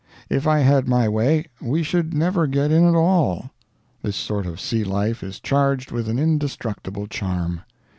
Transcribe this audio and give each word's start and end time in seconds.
If 0.31 0.47
I 0.47 0.57
had 0.61 0.87
my 0.87 1.07
way 1.07 1.45
we 1.61 1.83
should 1.83 2.11
never 2.11 2.47
get 2.47 2.71
in 2.71 2.87
at 2.89 2.95
all. 2.95 3.51
This 4.01 4.15
sort 4.15 4.47
of 4.47 4.59
sea 4.59 4.83
life 4.83 5.21
is 5.21 5.39
charged 5.39 5.91
with 5.91 6.09
an 6.09 6.17
indestructible 6.17 7.05
charm. 7.05 7.61